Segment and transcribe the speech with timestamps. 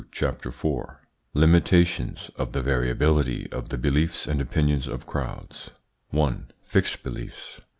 [0.11, 0.95] CHAPTER IV
[1.35, 5.69] LIMITATIONS OF THE VARIABILITY OF THE BELIEFS AND OPINIONS OF CROWDS
[6.09, 6.47] 1.
[6.63, 7.61] FIXED BELIEFS.